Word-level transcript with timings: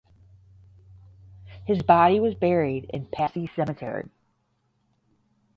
His 1.67 1.83
body 1.83 2.19
was 2.19 2.33
buried 2.33 2.85
in 2.91 3.05
Passy 3.05 3.45
Cemetery. 3.55 4.09